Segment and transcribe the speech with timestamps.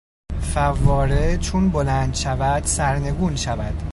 [0.41, 3.83] فواره چون بلند شود سرنگون شود.